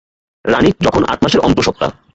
[0.45, 1.87] রানী যখন আট মাসের অন্তঃসত্ত্বা।